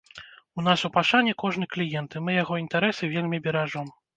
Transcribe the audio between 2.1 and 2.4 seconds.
і мы